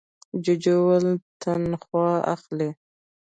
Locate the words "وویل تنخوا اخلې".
0.79-2.69